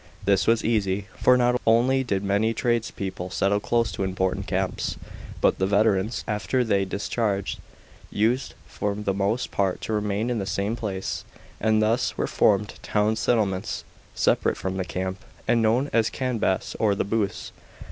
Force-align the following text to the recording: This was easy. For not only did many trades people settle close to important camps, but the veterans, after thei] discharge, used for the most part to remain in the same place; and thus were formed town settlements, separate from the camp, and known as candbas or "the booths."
This 0.25 0.47
was 0.47 0.65
easy. 0.65 1.05
For 1.15 1.37
not 1.37 1.61
only 1.67 2.03
did 2.03 2.23
many 2.23 2.55
trades 2.55 2.89
people 2.89 3.29
settle 3.29 3.59
close 3.59 3.91
to 3.91 4.03
important 4.03 4.47
camps, 4.47 4.97
but 5.41 5.59
the 5.59 5.67
veterans, 5.67 6.23
after 6.27 6.63
thei] 6.63 6.85
discharge, 6.85 7.59
used 8.09 8.55
for 8.65 8.95
the 8.95 9.13
most 9.13 9.51
part 9.51 9.79
to 9.81 9.93
remain 9.93 10.31
in 10.31 10.39
the 10.39 10.47
same 10.47 10.75
place; 10.75 11.23
and 11.59 11.83
thus 11.83 12.17
were 12.17 12.25
formed 12.25 12.79
town 12.81 13.15
settlements, 13.15 13.83
separate 14.15 14.57
from 14.57 14.77
the 14.77 14.85
camp, 14.85 15.19
and 15.47 15.61
known 15.61 15.87
as 15.93 16.09
candbas 16.09 16.75
or 16.79 16.95
"the 16.95 17.03
booths." 17.03 17.51